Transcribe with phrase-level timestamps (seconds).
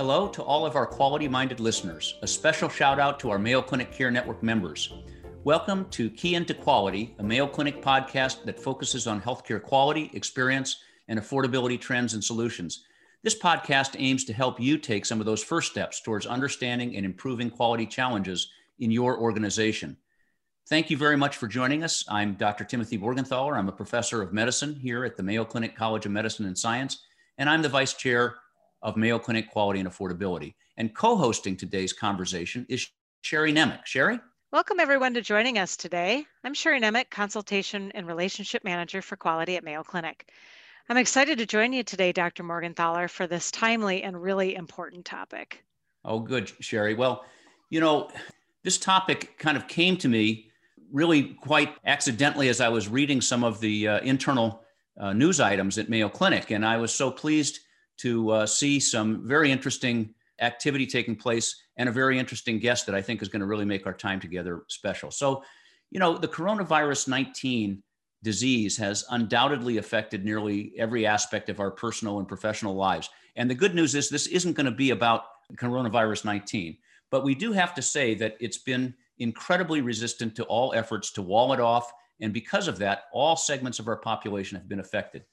[0.00, 2.14] Hello to all of our quality minded listeners.
[2.22, 4.94] A special shout out to our Mayo Clinic Care Network members.
[5.44, 10.78] Welcome to Key into Quality, a Mayo Clinic podcast that focuses on healthcare quality, experience,
[11.08, 12.82] and affordability trends and solutions.
[13.22, 17.04] This podcast aims to help you take some of those first steps towards understanding and
[17.04, 18.48] improving quality challenges
[18.78, 19.98] in your organization.
[20.66, 22.06] Thank you very much for joining us.
[22.08, 22.64] I'm Dr.
[22.64, 23.54] Timothy Morgenthaler.
[23.54, 27.02] I'm a professor of medicine here at the Mayo Clinic College of Medicine and Science,
[27.36, 28.36] and I'm the vice chair
[28.82, 30.54] of Mayo Clinic Quality and Affordability.
[30.76, 32.88] And co hosting today's conversation is
[33.22, 33.86] Sherry Nemec.
[33.86, 34.18] Sherry?
[34.52, 36.24] Welcome everyone to joining us today.
[36.42, 40.28] I'm Sherry Nemec, Consultation and Relationship Manager for Quality at Mayo Clinic.
[40.88, 42.42] I'm excited to join you today, Dr.
[42.42, 45.62] Morgenthaler, for this timely and really important topic.
[46.04, 46.94] Oh, good, Sherry.
[46.94, 47.24] Well,
[47.68, 48.10] you know,
[48.64, 50.50] this topic kind of came to me
[50.92, 54.62] really quite accidentally as I was reading some of the uh, internal
[54.98, 56.50] uh, news items at Mayo Clinic.
[56.50, 57.60] And I was so pleased
[58.00, 62.94] to uh, see some very interesting activity taking place and a very interesting guest that
[62.94, 65.10] I think is going to really make our time together special.
[65.10, 65.42] So,
[65.90, 67.82] you know, the coronavirus 19
[68.22, 73.08] disease has undoubtedly affected nearly every aspect of our personal and professional lives.
[73.36, 75.24] And the good news is this isn't going to be about
[75.56, 76.76] coronavirus 19,
[77.10, 81.22] but we do have to say that it's been incredibly resistant to all efforts to
[81.22, 81.92] wall it off.
[82.20, 85.24] And because of that, all segments of our population have been affected.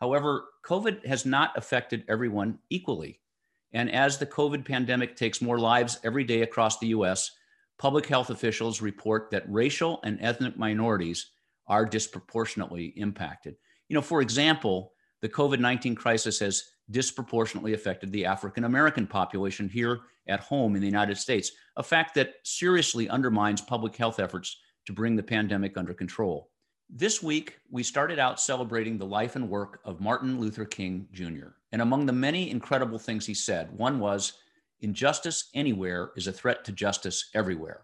[0.00, 3.20] However, COVID has not affected everyone equally.
[3.72, 7.30] And as the COVID pandemic takes more lives every day across the US,
[7.78, 11.30] public health officials report that racial and ethnic minorities
[11.66, 13.56] are disproportionately impacted.
[13.88, 19.68] You know, for example, the COVID 19 crisis has disproportionately affected the African American population
[19.68, 24.56] here at home in the United States, a fact that seriously undermines public health efforts
[24.86, 26.50] to bring the pandemic under control.
[26.88, 31.48] This week, we started out celebrating the life and work of Martin Luther King Jr.
[31.72, 34.34] And among the many incredible things he said, one was
[34.80, 37.82] injustice anywhere is a threat to justice everywhere.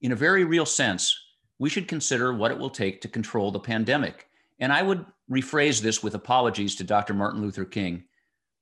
[0.00, 1.14] In a very real sense,
[1.58, 4.28] we should consider what it will take to control the pandemic.
[4.58, 7.12] And I would rephrase this with apologies to Dr.
[7.12, 8.04] Martin Luther King.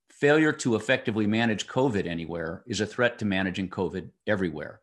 [0.08, 4.80] Failure to effectively manage COVID anywhere is a threat to managing COVID everywhere.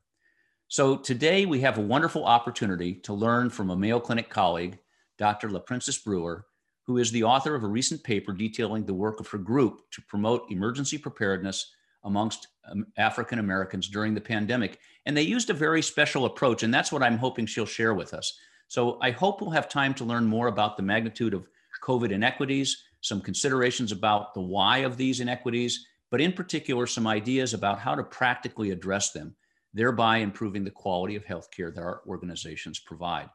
[0.70, 4.78] So today we have a wonderful opportunity to learn from a Mayo Clinic colleague,
[5.18, 5.48] Dr.
[5.48, 6.46] LaPrincess Brewer,
[6.84, 10.02] who is the author of a recent paper detailing the work of her group to
[10.02, 11.74] promote emergency preparedness
[12.04, 14.80] amongst um, African Americans during the pandemic.
[15.06, 18.14] And they used a very special approach, and that's what I'm hoping she'll share with
[18.14, 18.38] us.
[18.68, 21.50] So I hope we'll have time to learn more about the magnitude of
[21.82, 27.54] COVID inequities, some considerations about the why of these inequities, but in particular, some ideas
[27.54, 29.34] about how to practically address them
[29.78, 33.30] thereby improving the quality of healthcare that our organizations provide.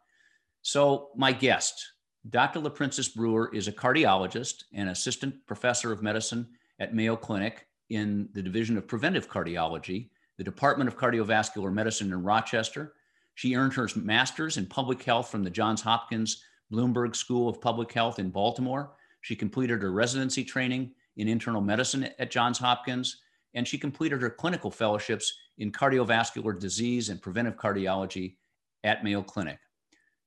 [0.63, 1.93] So, my guest,
[2.29, 2.61] Dr.
[2.61, 6.49] LaPrincess Brewer, is a cardiologist and assistant professor of medicine
[6.81, 12.23] at Mayo Clinic in the Division of Preventive Cardiology, the Department of Cardiovascular Medicine in
[12.23, 12.95] Rochester.
[13.35, 16.43] She earned her master's in public health from the Johns Hopkins
[16.73, 18.95] Bloomberg School of Public Health in Baltimore.
[19.21, 23.19] She completed her residency training in internal medicine at Johns Hopkins,
[23.55, 28.37] and she completed her clinical fellowships in cardiovascular disease and preventive cardiology
[28.85, 29.59] at Mayo Clinic.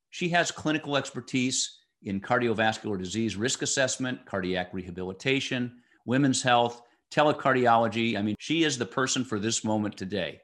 [0.10, 6.82] She has clinical expertise in cardiovascular disease risk assessment, cardiac rehabilitation, women's health,
[7.12, 8.18] telecardiology.
[8.18, 10.40] I mean, she is the person for this moment today.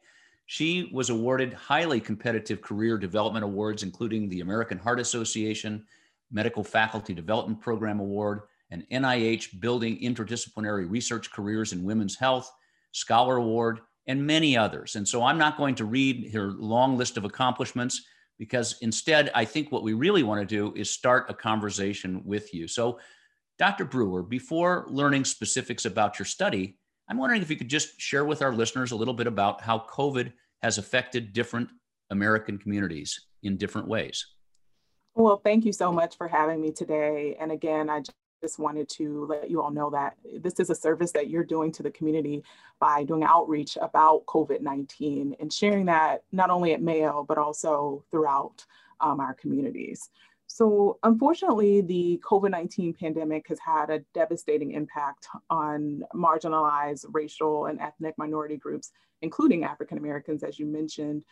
[0.47, 5.85] She was awarded highly competitive career development awards, including the American Heart Association
[6.31, 8.41] Medical Faculty Development Program Award,
[8.71, 12.51] an NIH Building Interdisciplinary Research Careers in Women's Health
[12.91, 14.95] Scholar Award, and many others.
[14.95, 18.03] And so I'm not going to read her long list of accomplishments
[18.39, 22.53] because instead, I think what we really want to do is start a conversation with
[22.53, 22.67] you.
[22.67, 22.99] So,
[23.59, 23.85] Dr.
[23.85, 28.41] Brewer, before learning specifics about your study, I'm wondering if you could just share with
[28.41, 31.69] our listeners a little bit about how COVID has affected different
[32.09, 34.25] American communities in different ways.
[35.13, 37.37] Well, thank you so much for having me today.
[37.39, 38.01] And again, I
[38.41, 41.71] just wanted to let you all know that this is a service that you're doing
[41.73, 42.43] to the community
[42.79, 48.03] by doing outreach about COVID 19 and sharing that not only at Mayo, but also
[48.09, 48.65] throughout
[48.99, 50.09] um, our communities.
[50.47, 57.79] So, unfortunately, the COVID 19 pandemic has had a devastating impact on marginalized racial and
[57.79, 58.91] ethnic minority groups,
[59.21, 61.23] including African Americans, as you mentioned.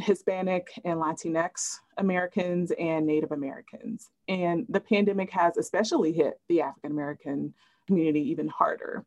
[0.00, 4.10] Hispanic and Latinx Americans and Native Americans.
[4.28, 7.54] And the pandemic has especially hit the African American
[7.86, 9.04] community even harder.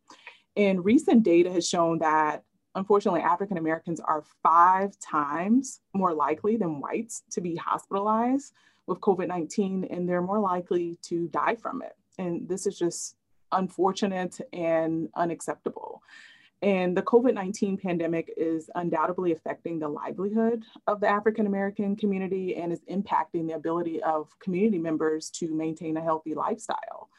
[0.55, 2.43] And recent data has shown that
[2.75, 8.53] unfortunately African Americans are five times more likely than whites to be hospitalized
[8.85, 11.95] with COVID 19, and they're more likely to die from it.
[12.17, 13.15] And this is just
[13.51, 16.01] unfortunate and unacceptable.
[16.61, 22.55] And the COVID 19 pandemic is undoubtedly affecting the livelihood of the African American community
[22.55, 27.09] and is impacting the ability of community members to maintain a healthy lifestyle.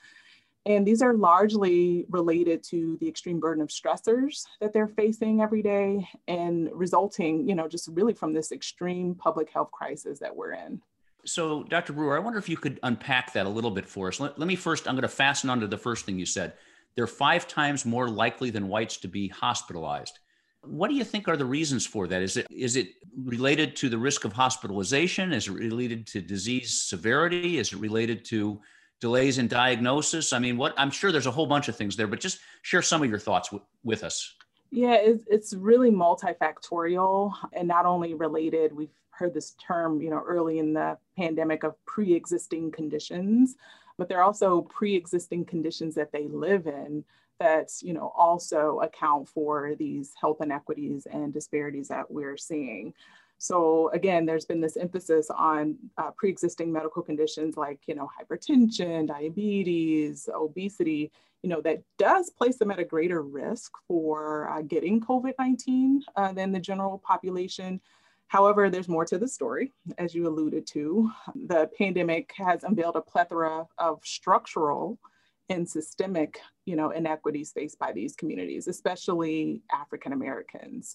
[0.67, 5.63] And these are largely related to the extreme burden of stressors that they're facing every
[5.63, 10.53] day and resulting, you know, just really from this extreme public health crisis that we're
[10.53, 10.83] in.
[11.25, 11.93] So, Dr.
[11.95, 14.21] Brewer, I wonder if you could unpack that a little bit for us.
[14.21, 16.53] Let, let me first, I'm going to fasten onto the first thing you said.
[16.99, 20.19] They're five times more likely than whites to be hospitalized.
[20.63, 22.23] What do you think are the reasons for that?
[22.23, 25.33] Is it is it related to the risk of hospitalization?
[25.33, 27.59] Is it related to disease severity?
[27.59, 28.61] Is it related to
[29.01, 30.33] delays in diagnosis?
[30.33, 32.83] I mean, what I'm sure there's a whole bunch of things there, but just share
[32.83, 34.35] some of your thoughts w- with us.
[34.73, 38.75] Yeah, it's, it's really multifactorial and not only related.
[38.75, 43.55] We've heard this term, you know, early in the pandemic of pre-existing conditions,
[43.99, 47.05] but there are also pre-existing conditions that they live in
[47.39, 52.95] that you know also account for these health inequities and disparities that we're seeing.
[53.39, 59.07] So again, there's been this emphasis on uh, pre-existing medical conditions like you know hypertension,
[59.07, 61.13] diabetes, obesity.
[61.43, 66.33] You know that does place them at a greater risk for uh, getting COVID-19 uh,
[66.33, 67.81] than the general population.
[68.29, 71.11] However, there's more to the story, as you alluded to.
[71.35, 74.99] The pandemic has unveiled a plethora of structural
[75.49, 80.95] and systemic, you know, inequities faced by these communities, especially African Americans.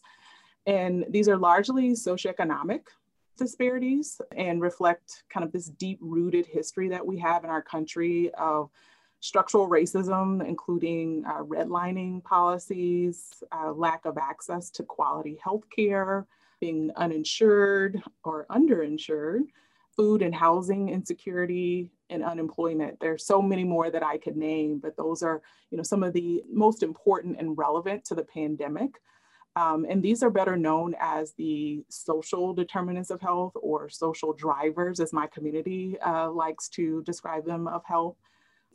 [0.68, 2.82] And these are largely socioeconomic
[3.36, 8.32] disparities and reflect kind of this deep rooted history that we have in our country
[8.36, 8.70] of
[9.22, 16.28] structural racism, including uh, redlining policies, uh, lack of access to quality health care,
[16.64, 19.42] being uninsured or underinsured,
[19.98, 22.98] food and housing insecurity and unemployment.
[23.02, 26.14] There's so many more that I could name, but those are, you know, some of
[26.14, 28.92] the most important and relevant to the pandemic.
[29.58, 35.02] Um, and these are better known as the social determinants of health or social drivers,
[35.02, 38.16] as my community uh, likes to describe them of health.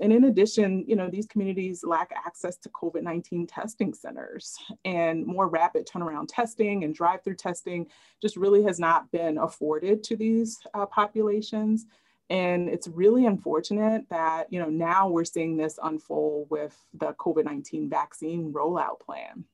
[0.01, 5.49] And in addition, you know, these communities lack access to COVID-19 testing centers and more
[5.49, 7.87] rapid turnaround testing and drive-through testing
[8.23, 11.87] just really has not been afforded to these uh, populations.
[12.31, 17.89] And it's really unfortunate that, you know, now we're seeing this unfold with the COVID-19
[17.89, 19.45] vaccine rollout plan.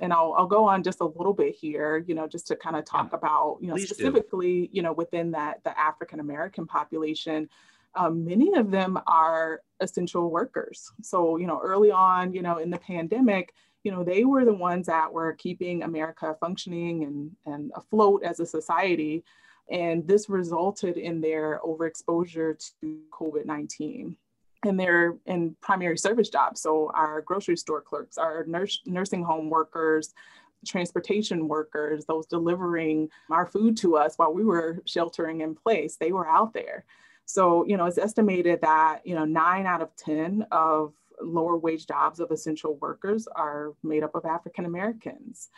[0.00, 2.76] And I'll, I'll go on just a little bit here, you know, just to kind
[2.76, 3.18] of talk yeah.
[3.18, 4.68] about, you know, Please specifically, do.
[4.72, 7.48] you know, within that, the African-American population,
[7.98, 10.92] um, many of them are essential workers.
[11.02, 13.52] So, you know, early on, you know, in the pandemic,
[13.82, 18.38] you know, they were the ones that were keeping America functioning and, and afloat as
[18.38, 19.24] a society.
[19.70, 24.16] And this resulted in their overexposure to COVID 19.
[24.64, 26.60] And they're in primary service jobs.
[26.60, 30.14] So, our grocery store clerks, our nurse, nursing home workers,
[30.66, 36.12] transportation workers, those delivering our food to us while we were sheltering in place, they
[36.12, 36.84] were out there.
[37.28, 41.86] So, you know, it's estimated that, you know, nine out of 10 of lower wage
[41.86, 45.50] jobs of essential workers are made up of African Americans.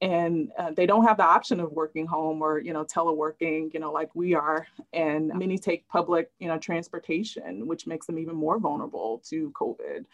[0.00, 3.78] And uh, they don't have the option of working home or, you know, teleworking, you
[3.78, 4.66] know, like we are.
[4.94, 10.06] And many take public, you know, transportation, which makes them even more vulnerable to COVID.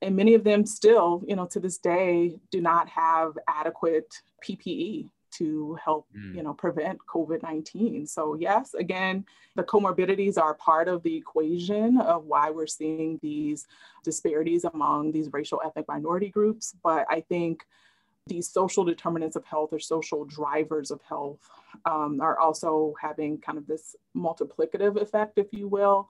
[0.00, 4.12] And many of them still, you know, to this day do not have adequate
[4.44, 6.34] PPE to help mm.
[6.34, 9.24] you know prevent covid-19 so yes again
[9.56, 13.66] the comorbidities are part of the equation of why we're seeing these
[14.04, 16.74] disparities among these racial ethnic minority groups.
[16.82, 17.64] But i think
[18.26, 21.40] these social determinants of health or social drivers of health
[21.84, 26.08] um, are also having kind of this multiplicative effect if you will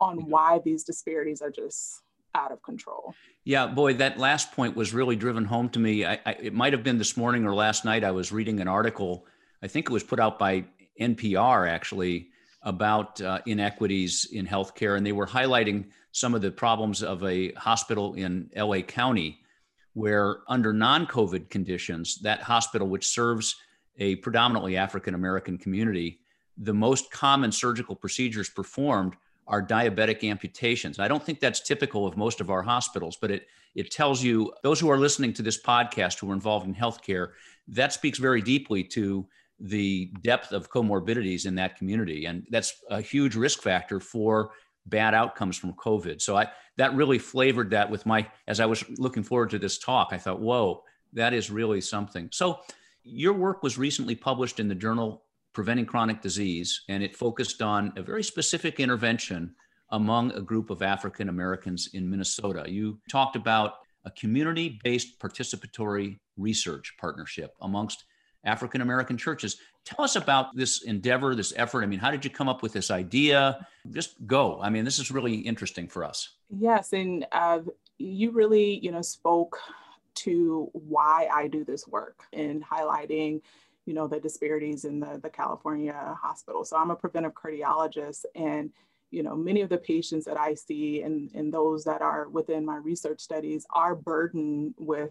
[0.00, 2.02] on why these disparities are just
[2.34, 3.14] out of control.
[3.44, 6.04] Yeah, boy, that last point was really driven home to me.
[6.04, 8.04] I, I, it might have been this morning or last night.
[8.04, 9.26] I was reading an article,
[9.62, 10.64] I think it was put out by
[11.00, 12.28] NPR actually,
[12.62, 14.96] about uh, inequities in healthcare.
[14.96, 19.40] And they were highlighting some of the problems of a hospital in LA County,
[19.94, 23.56] where under non COVID conditions, that hospital, which serves
[23.98, 26.20] a predominantly African American community,
[26.56, 29.14] the most common surgical procedures performed
[29.46, 30.98] are diabetic amputations.
[30.98, 34.52] I don't think that's typical of most of our hospitals, but it it tells you
[34.62, 37.30] those who are listening to this podcast who are involved in healthcare,
[37.68, 39.26] that speaks very deeply to
[39.58, 44.50] the depth of comorbidities in that community, and that's a huge risk factor for
[44.86, 46.20] bad outcomes from COVID.
[46.20, 49.78] So I that really flavored that with my as I was looking forward to this
[49.78, 50.08] talk.
[50.12, 50.82] I thought, whoa,
[51.12, 52.28] that is really something.
[52.32, 52.60] So
[53.04, 57.92] your work was recently published in the journal preventing chronic disease, and it focused on
[57.96, 59.54] a very specific intervention
[59.90, 62.64] among a group of African Americans in Minnesota.
[62.66, 68.04] You talked about a community based participatory research partnership amongst
[68.44, 69.58] African American churches.
[69.84, 71.82] Tell us about this endeavor, this effort.
[71.82, 73.66] I mean, how did you come up with this idea?
[73.90, 74.60] Just go.
[74.60, 76.36] I mean, this is really interesting for us.
[76.50, 77.60] Yes, and uh,
[77.98, 79.58] you really, you know, spoke
[80.14, 83.42] to why I do this work in highlighting,
[83.86, 86.64] you know, the disparities in the, the California hospital.
[86.64, 88.70] So I'm a preventive cardiologist and
[89.10, 92.64] you know, many of the patients that I see and, and those that are within
[92.64, 95.10] my research studies are burdened with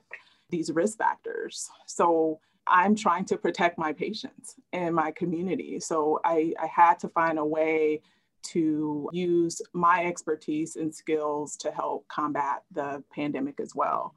[0.50, 1.70] these risk factors.
[1.86, 5.80] So I'm trying to protect my patients and my community.
[5.80, 8.02] So I, I had to find a way
[8.44, 14.16] to use my expertise and skills to help combat the pandemic as well.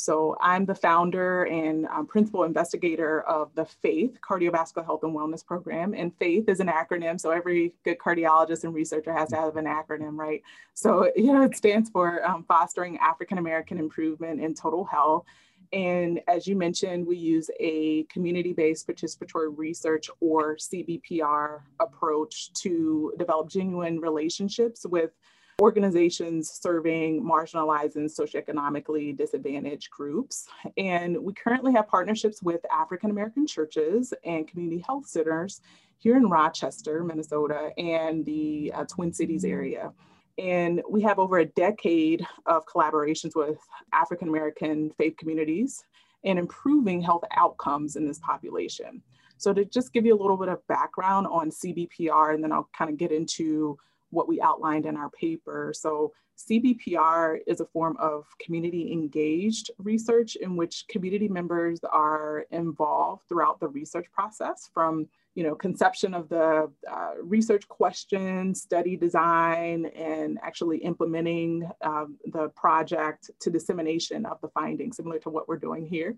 [0.00, 5.44] So I'm the founder and um, principal investigator of the FAITH Cardiovascular Health and Wellness
[5.44, 5.92] Program.
[5.92, 7.20] And FAITH is an acronym.
[7.20, 10.40] So every good cardiologist and researcher has to have an acronym, right?
[10.72, 15.26] So, you know, it stands for um, Fostering African American Improvement in Total Health.
[15.70, 23.12] And as you mentioned, we use a community based participatory research or CBPR approach to
[23.18, 25.10] develop genuine relationships with
[25.60, 30.46] organizations serving marginalized and socioeconomically disadvantaged groups.
[30.76, 35.60] And we currently have partnerships with African American churches and community health centers
[35.98, 39.92] here in Rochester, Minnesota, and the uh, Twin Cities area.
[40.38, 43.58] And we have over a decade of collaborations with
[43.92, 45.84] African American faith communities
[46.24, 49.02] and improving health outcomes in this population.
[49.36, 52.68] So, to just give you a little bit of background on CBPR, and then I'll
[52.76, 53.78] kind of get into
[54.10, 55.72] what we outlined in our paper.
[55.74, 56.12] So,
[56.48, 63.60] CBPR is a form of community engaged research in which community members are involved throughout
[63.60, 70.38] the research process from you know, conception of the uh, research questions, study design, and
[70.42, 75.86] actually implementing um, the project to dissemination of the findings, similar to what we're doing
[75.86, 76.16] here.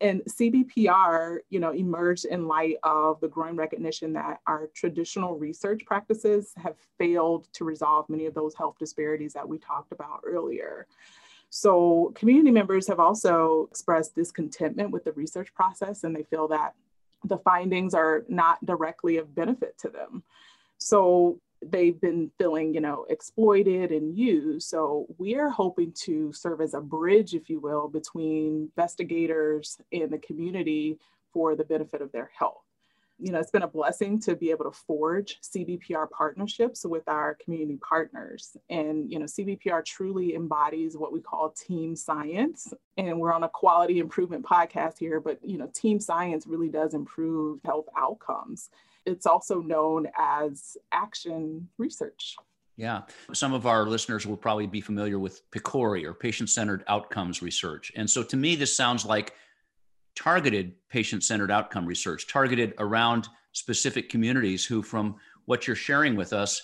[0.00, 5.84] And CBPR, you know, emerged in light of the growing recognition that our traditional research
[5.86, 10.86] practices have failed to resolve many of those health disparities that we talked about earlier.
[11.48, 16.74] So community members have also expressed discontentment with the research process and they feel that
[17.24, 20.22] the findings are not directly of benefit to them.
[20.78, 24.68] So they've been feeling, you know, exploited and used.
[24.68, 30.10] So we are hoping to serve as a bridge, if you will, between investigators and
[30.10, 30.98] the community
[31.32, 32.66] for the benefit of their health
[33.18, 37.36] you know, it's been a blessing to be able to forge CBPR partnerships with our
[37.42, 38.56] community partners.
[38.68, 42.74] And, you know, CBPR truly embodies what we call team science.
[42.98, 46.92] And we're on a quality improvement podcast here, but, you know, team science really does
[46.92, 48.68] improve health outcomes.
[49.06, 52.36] It's also known as action research.
[52.76, 53.02] Yeah.
[53.32, 57.90] Some of our listeners will probably be familiar with PCORI or patient centered outcomes research.
[57.96, 59.32] And so to me, this sounds like
[60.14, 66.34] targeted patient centered outcome research, targeted around specific communities who, from what you're sharing with
[66.34, 66.62] us,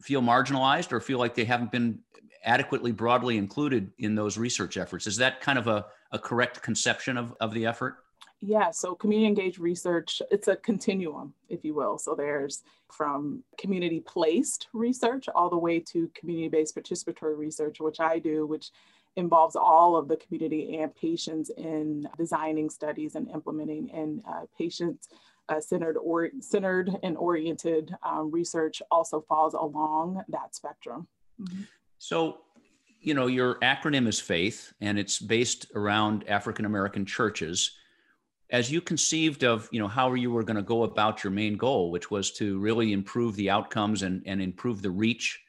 [0.00, 1.98] feel marginalized or feel like they haven't been
[2.44, 5.06] adequately broadly included in those research efforts.
[5.06, 8.03] Is that kind of a, a correct conception of, of the effort?
[8.46, 11.96] Yeah, so community engaged research, it's a continuum, if you will.
[11.96, 18.00] So there's from community placed research all the way to community based participatory research, which
[18.00, 18.70] I do, which
[19.16, 25.06] involves all of the community and patients in designing studies and implementing and uh, patient
[25.48, 31.06] uh, centered or centered and oriented um, research also falls along that spectrum.
[31.40, 31.62] Mm-hmm.
[31.98, 32.40] So,
[33.00, 37.70] you know, your acronym is FAITH, and it's based around African American churches.
[38.54, 41.56] As you conceived of, you know, how you were going to go about your main
[41.56, 45.40] goal, which was to really improve the outcomes and, and improve the reach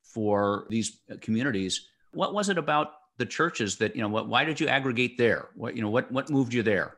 [0.00, 4.44] for these uh, communities, what was it about the churches that you know what why
[4.44, 5.50] did you aggregate there?
[5.54, 6.96] What you know what what moved you there?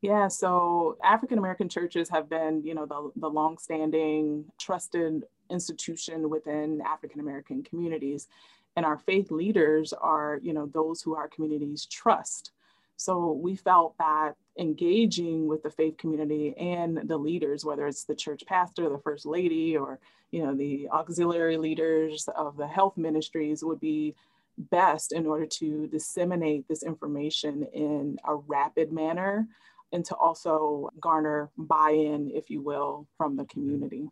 [0.00, 6.80] Yeah so african american churches have been you know the, the long-standing trusted institution within
[6.86, 8.28] african american communities.
[8.76, 12.52] And our faith leaders are you know those who our communities trust
[13.00, 18.14] so we felt that engaging with the faith community and the leaders whether it's the
[18.14, 19.98] church pastor the first lady or
[20.32, 24.14] you know the auxiliary leaders of the health ministries would be
[24.58, 29.48] best in order to disseminate this information in a rapid manner
[29.92, 34.08] and to also garner buy-in, if you will, from the community.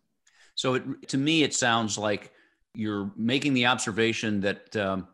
[0.55, 2.33] So it, to me, it sounds like
[2.75, 5.07] you're making the observation that um,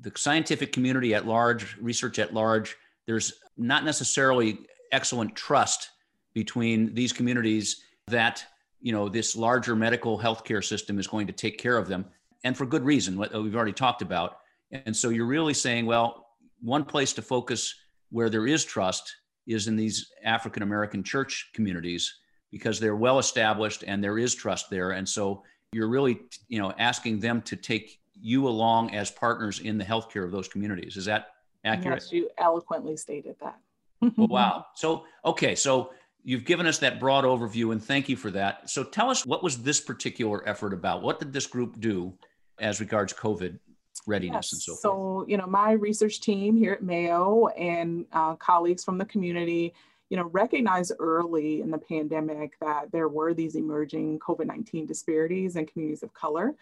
[0.00, 2.76] the scientific community at large, research at large,
[3.10, 4.60] there's not necessarily
[4.92, 5.90] excellent trust
[6.32, 8.44] between these communities that
[8.80, 12.04] you know this larger medical healthcare system is going to take care of them,
[12.44, 13.18] and for good reason.
[13.18, 14.36] What we've already talked about.
[14.70, 16.28] And so you're really saying, well,
[16.60, 17.74] one place to focus
[18.10, 19.12] where there is trust
[19.48, 22.14] is in these African American church communities
[22.52, 24.92] because they're well established and there is trust there.
[24.92, 29.78] And so you're really, you know, asking them to take you along as partners in
[29.78, 30.96] the healthcare of those communities.
[30.96, 31.26] Is that
[31.64, 32.02] accurate?
[32.02, 33.58] Yes, you eloquently stated that.
[34.00, 34.66] well, wow.
[34.74, 35.54] So, okay.
[35.54, 38.68] So you've given us that broad overview and thank you for that.
[38.68, 41.02] So tell us what was this particular effort about?
[41.02, 42.12] What did this group do
[42.58, 43.58] as regards COVID
[44.06, 44.52] readiness yes.
[44.52, 44.80] and so, so forth?
[44.80, 49.72] So, you know, my research team here at Mayo and uh, colleagues from the community,
[50.10, 55.66] you know, recognized early in the pandemic that there were these emerging COVID-19 disparities in
[55.66, 56.54] communities of color.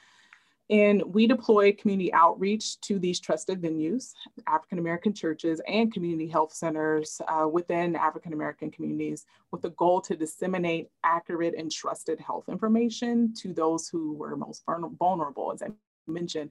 [0.70, 4.12] And we deployed community outreach to these trusted venues,
[4.46, 10.00] African American churches and community health centers uh, within African American communities with the goal
[10.02, 14.62] to disseminate accurate and trusted health information to those who were most
[14.98, 15.68] vulnerable, as I
[16.06, 16.50] mentioned.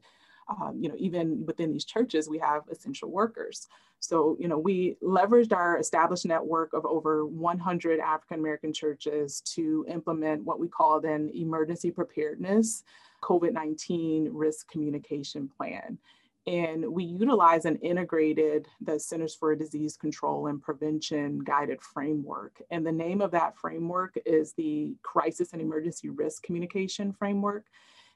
[0.50, 3.68] Um, you know, even within these churches, we have essential workers.
[4.00, 9.86] So, you know, we leveraged our established network of over 100 African American churches to
[9.90, 12.84] implement what we call then emergency preparedness
[13.22, 15.98] COVID 19 risk communication plan.
[16.48, 22.62] And we utilize and integrated the Centers for Disease Control and Prevention guided framework.
[22.72, 27.66] And the name of that framework is the Crisis and Emergency Risk Communication Framework.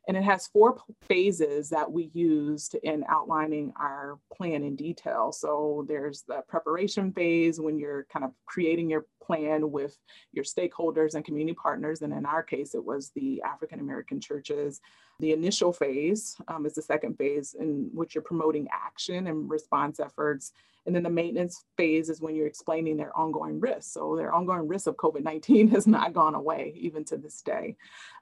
[0.08, 5.32] And it has four phases that we used in outlining our plan in detail.
[5.32, 9.96] So there's the preparation phase when you're kind of creating your plan with
[10.34, 12.02] your stakeholders and community partners.
[12.02, 14.82] And in our case, it was the African American churches.
[15.22, 20.00] The initial phase um, is the second phase in which you're promoting action and response
[20.00, 20.52] efforts.
[20.88, 23.94] And then the maintenance phase is when you're explaining their ongoing risks.
[23.94, 27.76] So their ongoing risk of COVID-19 has not gone away even to this day.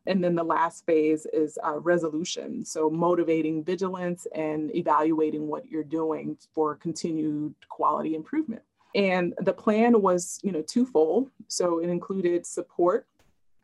[0.07, 2.65] And then the last phase is uh, resolution.
[2.65, 8.63] So motivating vigilance and evaluating what you're doing for continued quality improvement.
[8.93, 11.31] And the plan was, you know, twofold.
[11.47, 13.07] So it included support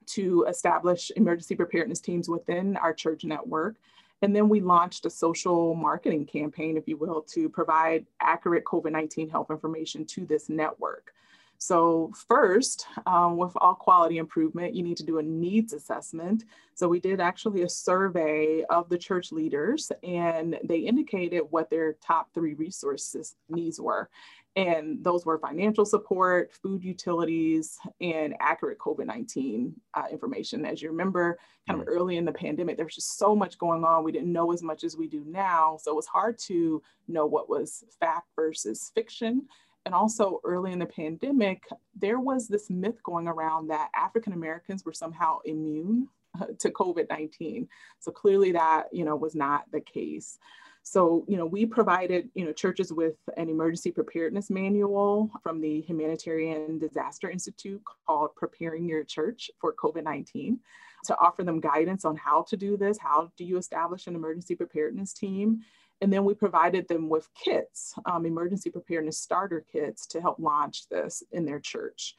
[0.08, 3.76] to establish emergency preparedness teams within our church network.
[4.22, 8.92] And then we launched a social marketing campaign, if you will, to provide accurate COVID
[8.92, 11.14] 19 health information to this network.
[11.58, 16.44] So, first, um, with all quality improvement, you need to do a needs assessment.
[16.74, 21.94] So, we did actually a survey of the church leaders, and they indicated what their
[21.94, 24.10] top three resources needs were.
[24.56, 30.66] And those were financial support, food utilities, and accurate COVID 19 uh, information.
[30.66, 31.38] As you remember,
[31.68, 34.04] kind of early in the pandemic, there was just so much going on.
[34.04, 35.78] We didn't know as much as we do now.
[35.82, 39.46] So it was hard to know what was fact versus fiction.
[39.86, 44.86] And also early in the pandemic, there was this myth going around that African Americans
[44.86, 46.08] were somehow immune
[46.42, 47.68] uh, to COVID-19.
[48.00, 50.40] So clearly that, you know, was not the case.
[50.88, 55.82] So, you know, we provided, you know, churches with an emergency preparedness manual from the
[55.82, 60.60] Humanitarian Disaster Institute called Preparing Your Church for COVID-19
[61.06, 63.00] to offer them guidance on how to do this.
[63.00, 65.62] How do you establish an emergency preparedness team?
[66.02, 70.88] And then we provided them with kits, um, emergency preparedness starter kits to help launch
[70.90, 72.16] this in their church.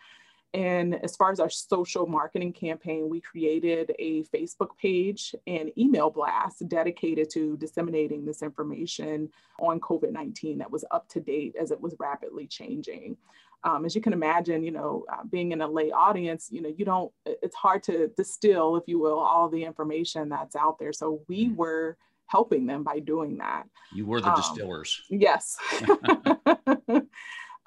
[0.55, 6.11] And as far as our social marketing campaign, we created a Facebook page and email
[6.11, 9.29] blast dedicated to disseminating this information
[9.61, 13.17] on COVID 19 that was up to date as it was rapidly changing.
[13.65, 16.73] Um, as you can imagine, you know, uh, being in a lay audience, you know,
[16.75, 20.93] you don't, it's hard to distill, if you will, all the information that's out there.
[20.93, 21.57] So we mm-hmm.
[21.57, 23.65] were helping them by doing that.
[23.93, 25.03] You were the um, distillers.
[25.11, 25.57] Yes.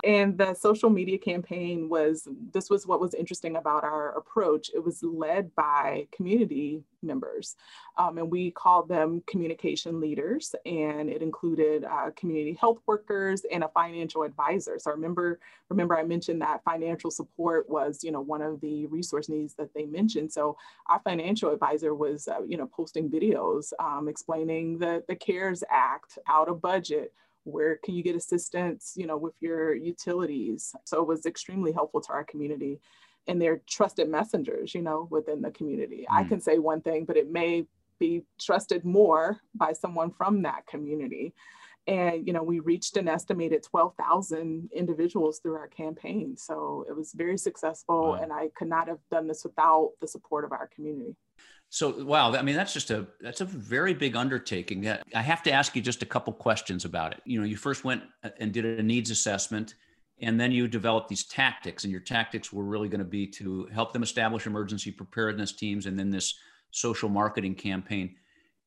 [0.04, 4.72] and the social media campaign was this was what was interesting about our approach.
[4.74, 7.56] It was led by community members
[7.98, 13.64] um, and we called them communication leaders and it included uh, community health workers and
[13.64, 14.78] a financial advisor.
[14.80, 19.28] So remember remember i mentioned that financial support was you know one of the resource
[19.28, 20.32] needs that they mentioned.
[20.32, 20.58] So
[20.88, 26.18] our financial advisor was uh, you know posting videos um, explaining the the cares act
[26.26, 30.74] how to budget where can you get assistance you know with your utilities?
[30.86, 32.80] So it was extremely helpful to our community
[33.28, 36.06] and they're trusted messengers you know within the community.
[36.10, 36.16] Mm.
[36.16, 37.66] i can say one thing but it may
[38.00, 41.34] be trusted more by someone from that community.
[41.88, 46.38] And you know we reached an estimated 12,000 individuals through our campaign.
[46.38, 48.14] So it was very successful wow.
[48.22, 51.16] and i could not have done this without the support of our community
[51.70, 54.88] so wow, I mean that's just a that's a very big undertaking.
[54.88, 57.22] I have to ask you just a couple questions about it.
[57.26, 59.76] You know, you first went uh, and did a needs assessment
[60.22, 63.68] and then you developed these tactics and your tactics were really going to be to
[63.72, 66.36] help them establish emergency preparedness teams and then this
[66.72, 68.16] social marketing campaign.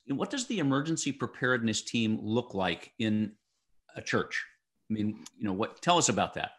[0.09, 3.33] And what does the emergency preparedness team look like in
[3.97, 4.45] a church?
[4.91, 5.81] I mean, you know, what?
[5.83, 6.53] Tell us about that.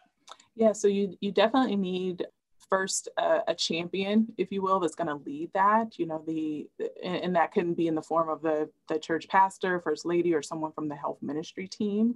[0.56, 2.24] Yeah, so you you definitely need
[2.68, 5.98] first uh, a champion, if you will, that's going to lead that.
[5.98, 6.68] You know, the
[7.02, 10.42] and that can be in the form of the the church pastor, first lady, or
[10.42, 12.14] someone from the health ministry team.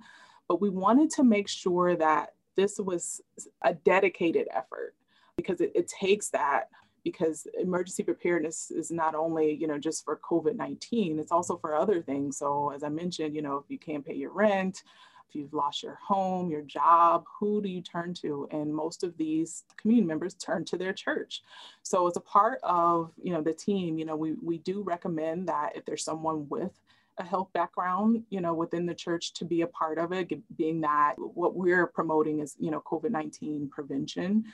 [0.49, 3.21] But we wanted to make sure that this was
[3.63, 4.95] a dedicated effort
[5.37, 6.69] because it, it takes that
[7.05, 12.03] because emergency preparedness is not only you know just for covid-19 it's also for other
[12.03, 14.83] things so as i mentioned you know if you can't pay your rent
[15.29, 18.49] if you've lost your home, your job, who do you turn to?
[18.51, 21.43] And most of these community members turn to their church.
[21.83, 25.49] So as a part of, you know, the team, you know, we, we do recommend
[25.49, 26.73] that if there's someone with
[27.19, 30.81] a health background, you know, within the church to be a part of it, being
[30.81, 34.45] that what we're promoting is, you know, COVID-19 prevention.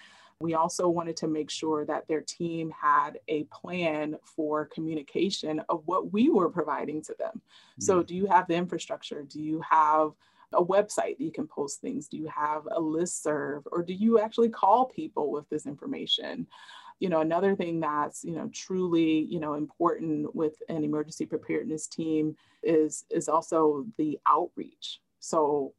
[0.40, 5.82] We also wanted to make sure that their team had a plan for communication of
[5.86, 7.34] what we were providing to them.
[7.34, 7.82] Mm-hmm.
[7.82, 9.22] So, do you have the infrastructure?
[9.22, 10.12] Do you have
[10.56, 12.08] a website that you can post things?
[12.08, 16.46] Do you have a list serve or do you actually call people with this information?
[17.00, 21.86] You know, another thing that's, you know, truly, you know, important with an emergency preparedness
[21.86, 25.00] team is is also the outreach.
[25.20, 25.74] So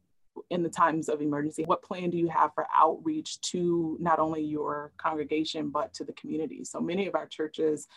[0.49, 4.41] in the times of emergency, what plan do you have for outreach to not only
[4.41, 6.63] your congregation but to the community?
[6.63, 7.87] So many of our churches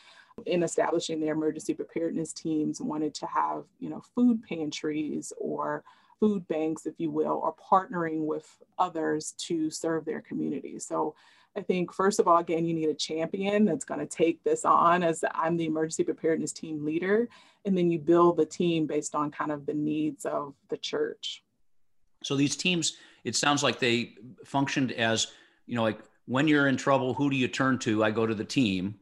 [0.46, 5.82] in establishing their emergency preparedness teams wanted to have, you know, food pantries or
[6.20, 8.46] food banks, if you will, or partnering with
[8.78, 10.78] others to serve their community.
[10.78, 11.14] So
[11.56, 14.64] I think, first of all, again, you need a champion that's going to take this
[14.64, 17.28] on as I'm the emergency preparedness team leader.
[17.64, 21.42] And then you build the team based on kind of the needs of the church.
[22.22, 25.28] So these teams, it sounds like they functioned as,
[25.66, 28.04] you know, like when you're in trouble, who do you turn to?
[28.04, 28.96] I go to the team.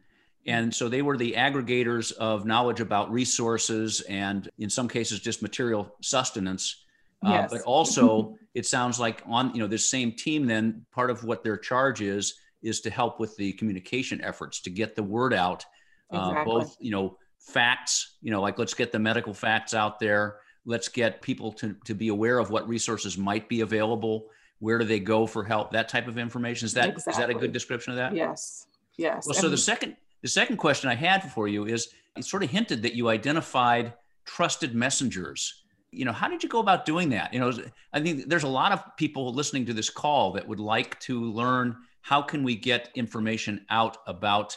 [0.47, 5.43] And so they were the aggregators of knowledge about resources and, in some cases, just
[5.43, 6.85] material sustenance
[7.31, 7.51] yes.
[7.51, 11.43] but also, it sounds like on you know this same team, then part of what
[11.43, 15.65] their charge is is to help with the communication efforts to get the word out,
[16.13, 16.53] uh, exactly.
[16.53, 20.89] both you know facts, you know like let's get the medical facts out there, let's
[20.89, 24.27] get people to to be aware of what resources might be available,
[24.59, 26.67] where do they go for help, that type of information.
[26.67, 27.11] Is that exactly.
[27.11, 28.15] is that a good description of that?
[28.15, 28.67] Yes.
[28.97, 29.27] Yes.
[29.27, 32.51] Well, so the second the second question I had for you is it sort of
[32.51, 33.93] hinted that you identified
[34.25, 35.63] trusted messengers
[35.97, 37.33] you know how did you go about doing that?
[37.33, 37.53] You know
[37.93, 41.25] i think there's a lot of people listening to this call that would like to
[41.25, 44.57] learn how can we get information out about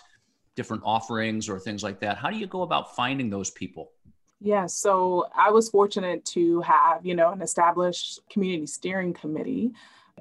[0.56, 2.17] different offerings or things like that.
[2.17, 3.91] How do you go about finding those people?
[4.41, 9.71] Yeah, so I was fortunate to have, you know, an established community steering committee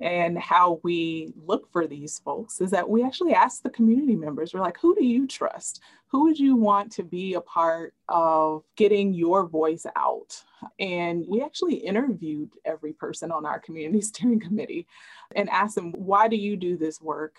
[0.00, 4.54] and how we look for these folks is that we actually ask the community members,
[4.54, 5.80] we're like, who do you trust?
[6.08, 10.42] Who would you want to be a part of getting your voice out?
[10.78, 14.86] And we actually interviewed every person on our community steering committee
[15.34, 17.36] and asked them, why do you do this work?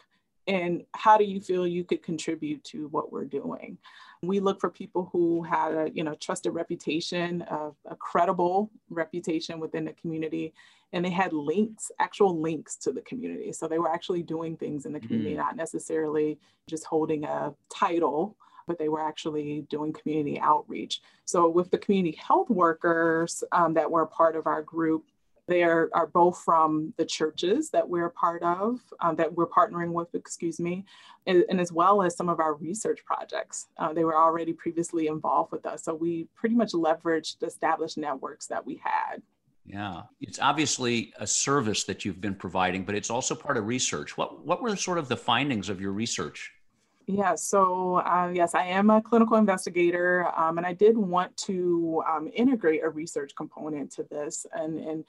[0.47, 3.77] And how do you feel you could contribute to what we're doing?
[4.23, 9.59] We look for people who had a you know trusted reputation, a, a credible reputation
[9.59, 10.55] within the community,
[10.93, 13.51] and they had links, actual links to the community.
[13.51, 15.37] So they were actually doing things in the community, mm.
[15.37, 18.35] not necessarily just holding a title,
[18.67, 21.01] but they were actually doing community outreach.
[21.25, 25.05] So with the community health workers um, that were part of our group,
[25.47, 29.91] they are, are both from the churches that we're part of, um, that we're partnering
[29.91, 30.85] with, excuse me,
[31.25, 33.67] and, and, as well as some of our research projects.
[33.79, 35.83] Uh, they were already previously involved with us.
[35.83, 39.23] So we pretty much leveraged established networks that we had.
[39.69, 44.17] Yeah, it's obviously a service that you've been providing, but it's also part of research.
[44.17, 46.51] What what were sort of the findings of your research?
[47.05, 52.03] Yeah, so uh, yes, I am a clinical investigator, um, and I did want to
[52.09, 55.05] um, integrate a research component to this, and and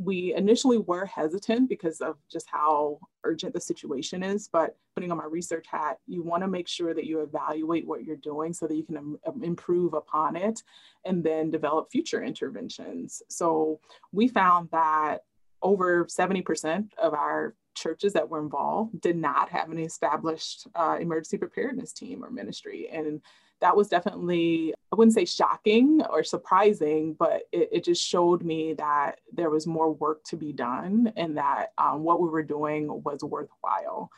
[0.00, 4.48] we initially were hesitant because of just how urgent the situation is.
[4.50, 8.04] But putting on my research hat, you want to make sure that you evaluate what
[8.04, 10.62] you're doing so that you can um, improve upon it
[11.04, 13.22] and then develop future interventions.
[13.28, 13.78] So
[14.10, 15.18] we found that
[15.60, 21.36] over 70% of our churches that were involved did not have an established uh, emergency
[21.36, 22.88] preparedness team or ministry.
[22.90, 23.20] And
[23.60, 28.74] that was definitely, I wouldn't say shocking or surprising, but it, it just showed me
[28.74, 33.02] that there was more work to be done and that um, what we were doing
[33.04, 34.10] was worthwhile.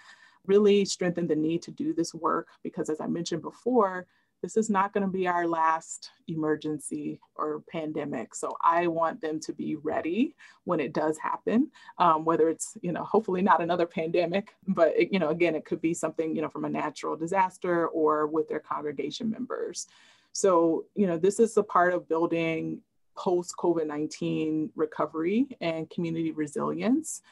[0.46, 4.06] Really strengthened the need to do this work because, as I mentioned before,
[4.42, 8.34] this is not going to be our last emergency or pandemic.
[8.34, 12.92] So I want them to be ready when it does happen, um, whether it's, you
[12.92, 16.42] know, hopefully not another pandemic, but, it, you know, again, it could be something, you
[16.42, 19.86] know, from a natural disaster or with their congregation members.
[20.32, 22.80] So, you know, this is a part of building
[23.16, 27.22] post COVID 19 recovery and community resilience.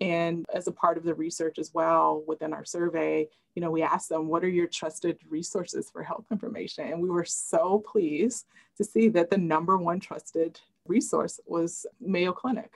[0.00, 3.82] And as a part of the research as well within our survey, you know, we
[3.82, 6.88] asked them, what are your trusted resources for health information?
[6.88, 12.32] And we were so pleased to see that the number one trusted resource was Mayo
[12.32, 12.72] Clinic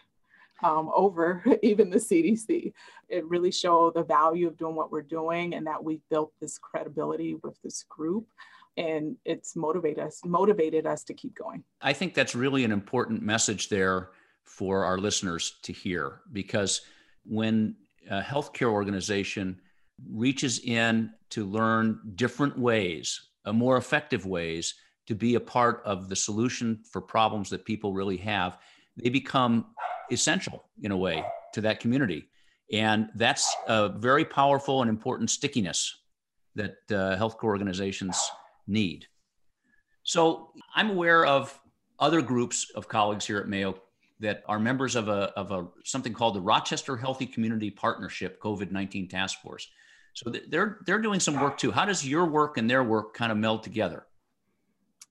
[0.63, 2.73] um, over even the CDC.
[3.09, 6.59] It really showed the value of doing what we're doing and that we've built this
[6.59, 8.27] credibility with this group
[8.77, 11.65] and it's motivated us motivated us to keep going.
[11.83, 14.11] I think that's really an important message there
[14.45, 16.83] for our listeners to hear because
[17.25, 17.77] when
[18.11, 19.61] a healthcare organization
[20.11, 24.75] reaches in to learn different ways, uh, more effective ways
[25.07, 28.59] to be a part of the solution for problems that people really have,
[28.97, 29.67] they become
[30.11, 32.29] essential in a way to that community.
[32.73, 36.03] And that's a very powerful and important stickiness
[36.55, 38.31] that uh, healthcare organizations
[38.67, 39.07] need.
[40.03, 41.59] So I'm aware of
[41.99, 43.75] other groups of colleagues here at Mayo
[44.21, 49.11] that are members of a, of a something called the Rochester Healthy Community Partnership COVID-19
[49.11, 49.69] Task Force.
[50.15, 51.71] So they're they're doing some work too.
[51.71, 54.07] How does your work and their work kind of meld together?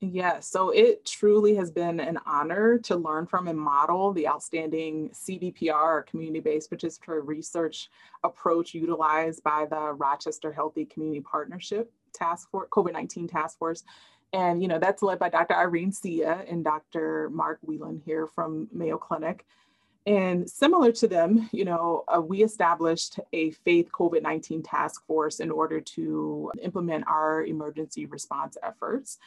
[0.01, 5.09] Yeah, so it truly has been an honor to learn from and model the outstanding
[5.09, 7.89] CBPR, community-based participatory research
[8.23, 13.83] approach utilized by the Rochester Healthy Community Partnership Task Force, COVID-19 Task Force.
[14.31, 15.55] And, you know, that's led by Dr.
[15.55, 17.29] Irene Sia and Dr.
[17.31, 19.45] Mark Wieland here from Mayo Clinic.
[20.05, 25.39] And similar to them, you know, uh, we established a faith COVID 19 task force
[25.39, 29.17] in order to implement our emergency response efforts.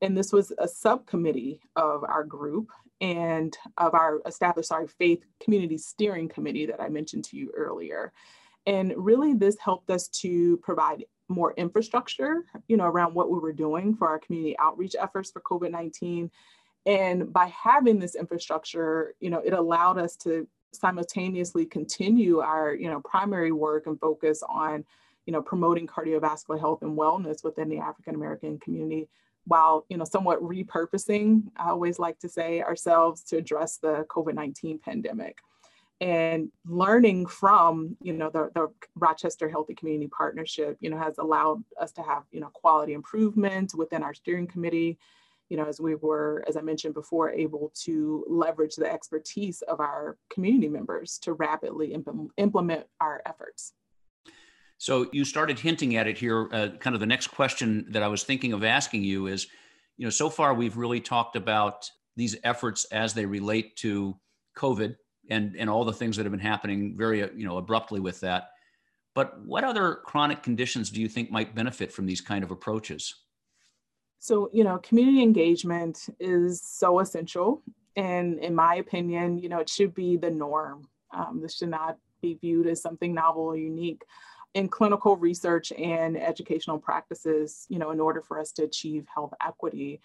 [0.00, 2.70] And this was a subcommittee of our group
[3.00, 8.12] and of our established, sorry, faith community steering committee that I mentioned to you earlier.
[8.66, 13.52] And really, this helped us to provide more infrastructure, you know, around what we were
[13.52, 16.30] doing for our community outreach efforts for COVID 19
[16.86, 22.88] and by having this infrastructure, you know, it allowed us to simultaneously continue our, you
[22.88, 24.84] know, primary work and focus on,
[25.26, 29.08] you know, promoting cardiovascular health and wellness within the African American community
[29.44, 34.80] while, you know, somewhat repurposing, I always like to say, ourselves to address the COVID-19
[34.80, 35.38] pandemic
[36.02, 41.62] and learning from you know the, the rochester healthy community partnership you know has allowed
[41.80, 44.98] us to have you know quality improvement within our steering committee
[45.52, 49.80] you know, as we were, as I mentioned before, able to leverage the expertise of
[49.80, 53.74] our community members to rapidly imp- implement our efforts.
[54.78, 56.48] So you started hinting at it here.
[56.50, 59.46] Uh, kind of the next question that I was thinking of asking you is,
[59.98, 64.16] you know, so far we've really talked about these efforts as they relate to
[64.56, 64.96] COVID
[65.30, 68.50] and and all the things that have been happening very you know abruptly with that.
[69.14, 73.14] But what other chronic conditions do you think might benefit from these kind of approaches?
[74.18, 77.62] So, you know, community engagement is so essential.
[77.96, 80.88] And in my opinion, you know, it should be the norm.
[81.12, 84.02] Um, this should not be viewed as something novel or unique
[84.54, 89.34] in clinical research and educational practices, you know, in order for us to achieve health
[89.44, 90.00] equity.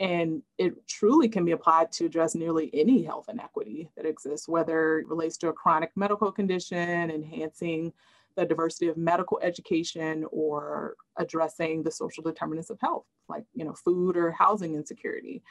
[0.00, 5.00] And it truly can be applied to address nearly any health inequity that exists, whether
[5.00, 7.92] it relates to a chronic medical condition, enhancing
[8.34, 13.74] the diversity of medical education or addressing the social determinants of health, like you know,
[13.74, 15.42] food or housing insecurity.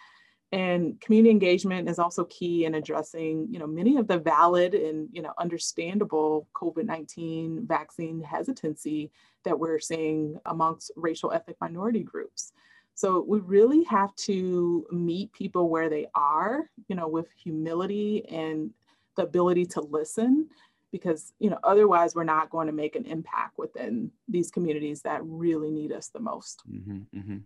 [0.51, 5.07] And community engagement is also key in addressing, you know, many of the valid and,
[5.11, 9.11] you know, understandable COVID-19 vaccine hesitancy
[9.45, 12.51] that we're seeing amongst racial ethnic minority groups.
[12.99, 18.71] So we really have to meet people where they are, you know, with humility and
[19.15, 20.49] the ability to listen
[20.91, 25.21] because you know otherwise we're not going to make an impact within these communities that
[25.23, 27.37] really need us the most mm-hmm, mm-hmm.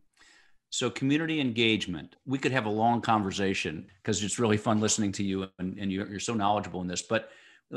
[0.70, 5.24] so community engagement we could have a long conversation because it's really fun listening to
[5.24, 7.32] you and, and you're, you're so knowledgeable in this but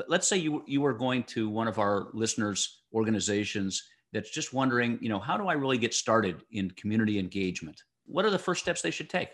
[0.07, 3.83] let's say you, you were going to one of our listeners organizations
[4.17, 8.25] that's just wondering you know how do i really get started in community engagement what
[8.25, 9.31] are the first steps they should take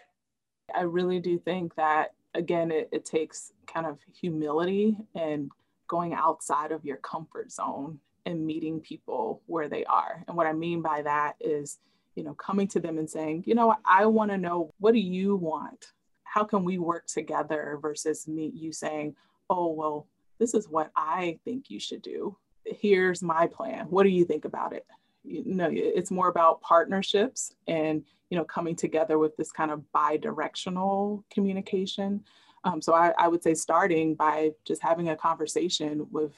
[0.74, 5.50] i really do think that again it, it takes kind of humility and
[5.88, 10.24] going outside of your comfort zone and meeting people where they are.
[10.26, 11.78] And what I mean by that is,
[12.14, 15.00] you know, coming to them and saying, you know, I want to know what do
[15.00, 15.92] you want?
[16.24, 19.16] How can we work together versus me you saying,
[19.50, 20.06] oh, well,
[20.38, 22.36] this is what I think you should do.
[22.64, 23.86] Here's my plan.
[23.86, 24.86] What do you think about it?
[25.24, 29.90] You know, it's more about partnerships and, you know, coming together with this kind of
[29.92, 32.24] bi-directional communication
[32.64, 36.32] um, so I, I would say starting by just having a conversation with,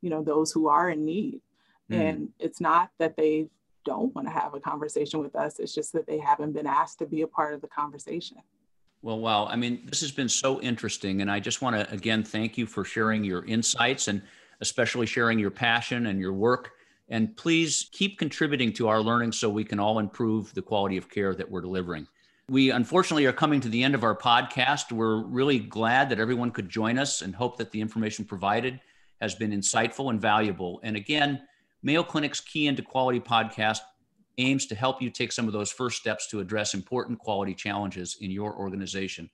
[0.00, 1.40] you know, those who are in need.
[1.90, 2.00] Mm.
[2.00, 3.48] And it's not that they
[3.84, 5.58] don't want to have a conversation with us.
[5.58, 8.38] It's just that they haven't been asked to be a part of the conversation.
[9.02, 9.46] Well, wow.
[9.46, 11.20] I mean, this has been so interesting.
[11.20, 14.22] And I just want to, again, thank you for sharing your insights and
[14.60, 16.70] especially sharing your passion and your work.
[17.08, 21.08] And please keep contributing to our learning so we can all improve the quality of
[21.08, 22.06] care that we're delivering.
[22.48, 24.92] We unfortunately are coming to the end of our podcast.
[24.92, 28.80] We're really glad that everyone could join us and hope that the information provided
[29.20, 30.80] has been insightful and valuable.
[30.82, 31.42] And again,
[31.82, 33.80] Mayo Clinic's Key into Quality podcast
[34.38, 38.16] aims to help you take some of those first steps to address important quality challenges
[38.20, 39.30] in your organization.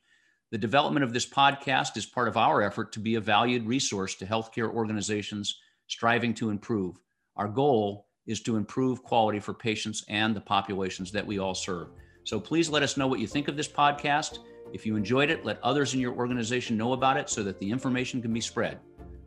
[0.53, 4.15] The development of this podcast is part of our effort to be a valued resource
[4.17, 7.01] to healthcare organizations striving to improve.
[7.37, 11.89] Our goal is to improve quality for patients and the populations that we all serve.
[12.25, 14.41] So please let us know what you think of this podcast.
[14.75, 17.71] If you enjoyed it, let others in your organization know about it so that the
[17.71, 18.79] information can be spread.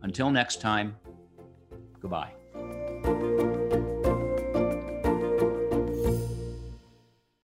[0.03, 0.95] Until next time,
[1.99, 2.33] goodbye.